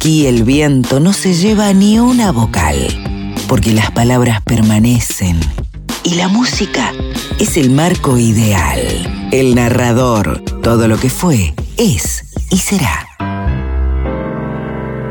[0.00, 2.76] Aquí el viento no se lleva ni una vocal,
[3.48, 5.40] porque las palabras permanecen
[6.04, 6.92] y la música
[7.40, 8.78] es el marco ideal,
[9.32, 13.08] el narrador, todo lo que fue, es y será.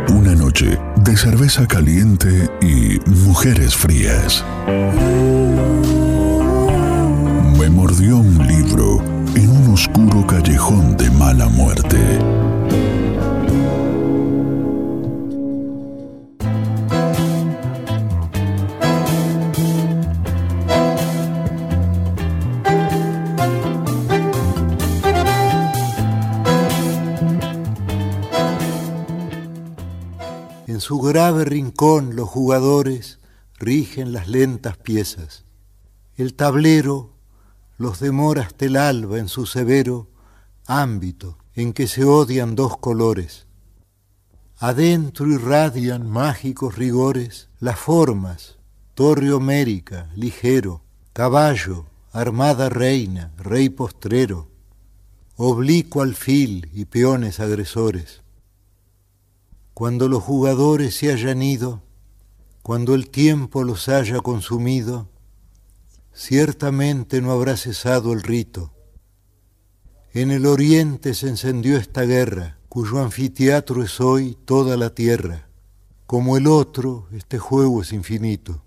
[0.07, 4.45] Una noche de cerveza caliente y mujeres frías.
[7.59, 8.66] Me mordió un libro
[30.77, 33.17] En su grave rincón los jugadores
[33.58, 35.44] rigen las lentas piezas.
[36.16, 37.16] El tablero
[37.80, 40.08] los demora hasta el alba en su severo
[40.67, 43.47] ámbito en que se odian dos colores.
[44.59, 48.59] Adentro irradian mágicos rigores las formas,
[48.94, 54.47] torre homérica, ligero, caballo, armada reina, rey postrero,
[55.38, 58.22] oblicuo alfil y peones agresores.
[59.78, 61.83] Cuando los jugadores se hayan ido,
[62.64, 65.08] cuando el tiempo los haya consumido,
[66.11, 68.73] ciertamente no habrá cesado el rito.
[70.16, 75.47] En el oriente se encendió esta guerra, cuyo anfiteatro es hoy toda la tierra.
[76.08, 78.64] Como el otro, este juego es infinito.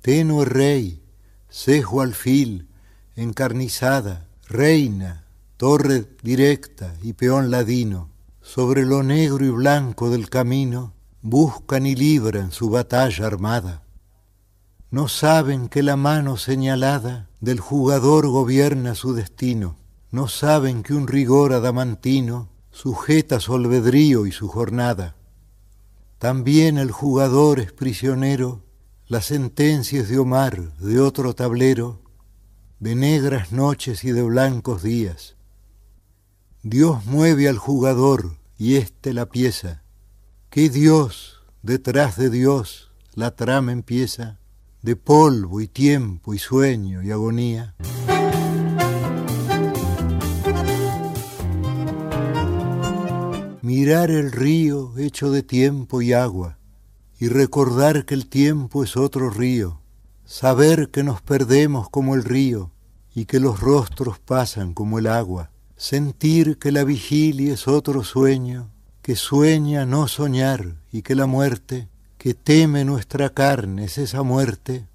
[0.00, 1.04] Tenue rey,
[1.48, 2.66] cejo alfil,
[3.14, 5.24] encarnizada, reina,
[5.56, 8.11] torre directa y peón ladino,
[8.42, 13.82] sobre lo negro y blanco del camino, buscan y libran su batalla armada
[14.92, 19.78] no saben que la mano señalada del jugador gobierna su destino,
[20.10, 25.16] no saben que un rigor adamantino sujeta su albedrío y su jornada.
[26.18, 28.64] También el jugador es prisionero,
[29.06, 32.02] las sentencias de Omar de otro tablero,
[32.78, 35.36] de negras noches y de blancos días.
[36.62, 39.82] Dios mueve al jugador y éste la pieza.
[40.50, 44.38] ¿Qué Dios detrás de Dios la trama empieza?
[44.82, 47.76] de polvo y tiempo y sueño y agonía.
[53.62, 56.58] Mirar el río hecho de tiempo y agua
[57.20, 59.80] y recordar que el tiempo es otro río,
[60.24, 62.72] saber que nos perdemos como el río
[63.14, 65.51] y que los rostros pasan como el agua,
[65.82, 68.70] sentir que la vigilia es otro sueño,
[69.02, 71.88] que sueña no soñar y que la muerte
[72.18, 74.86] que teme nuestra carne es esa muerte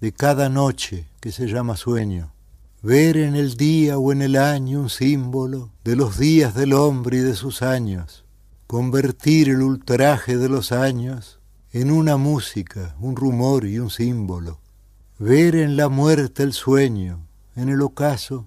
[0.00, 2.32] de cada noche que se llama sueño.
[2.82, 7.16] Ver en el día o en el año un símbolo de los días del hombre
[7.16, 8.24] y de sus años.
[8.68, 11.40] Convertir el ultraje de los años
[11.72, 14.60] en una música, un rumor y un símbolo.
[15.18, 17.26] Ver en la muerte el sueño,
[17.56, 18.46] en el ocaso,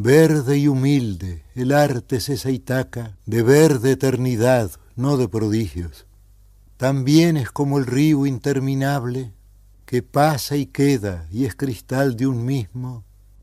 [0.00, 6.06] Verde y humilde, el arte es esa Itaca de verde eternidad, no de prodigios.
[6.76, 9.32] También es como el río interminable
[9.86, 13.02] que pasa y queda y es cristal de un mismo,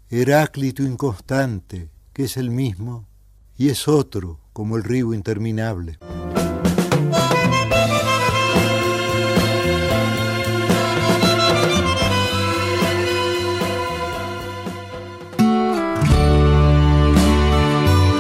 [0.10, 3.06] Heráclito inconstante, que es el mismo,
[3.58, 6.00] y es otro como el río interminable.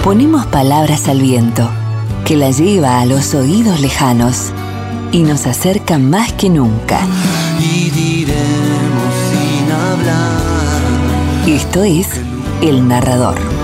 [0.05, 1.67] Ponemos palabras al viento,
[2.25, 4.51] que la lleva a los oídos lejanos
[5.11, 6.99] y nos acerca más que nunca
[7.59, 11.47] y diremos sin hablar.
[11.47, 12.07] Esto es
[12.61, 13.54] El Narrador.